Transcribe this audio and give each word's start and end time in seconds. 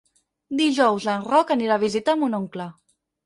Dijous 0.61 1.05
en 1.15 1.27
Roc 1.33 1.53
anirà 1.57 1.77
a 1.77 1.83
visitar 1.85 2.17
mon 2.23 2.39
oncle. 2.39 2.69